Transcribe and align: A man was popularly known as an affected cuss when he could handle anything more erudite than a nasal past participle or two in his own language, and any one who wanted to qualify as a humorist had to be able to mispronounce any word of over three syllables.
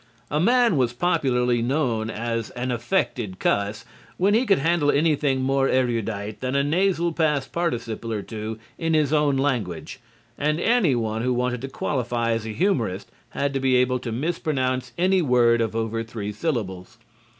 A 0.31 0.39
man 0.39 0.77
was 0.77 0.93
popularly 0.93 1.61
known 1.61 2.09
as 2.09 2.49
an 2.55 2.71
affected 2.71 3.37
cuss 3.37 3.85
when 4.17 4.33
he 4.33 4.47
could 4.47 4.57
handle 4.57 4.89
anything 4.89 5.43
more 5.43 5.69
erudite 5.69 6.39
than 6.41 6.55
a 6.55 6.63
nasal 6.63 7.13
past 7.13 7.51
participle 7.51 8.11
or 8.11 8.23
two 8.23 8.57
in 8.79 8.95
his 8.95 9.13
own 9.13 9.37
language, 9.37 9.99
and 10.39 10.59
any 10.59 10.95
one 10.95 11.21
who 11.21 11.35
wanted 11.35 11.61
to 11.61 11.69
qualify 11.69 12.31
as 12.31 12.47
a 12.47 12.49
humorist 12.49 13.11
had 13.29 13.53
to 13.53 13.59
be 13.59 13.75
able 13.75 13.99
to 13.99 14.11
mispronounce 14.11 14.91
any 14.97 15.21
word 15.21 15.61
of 15.61 15.75
over 15.75 16.01
three 16.03 16.31
syllables. 16.31 16.97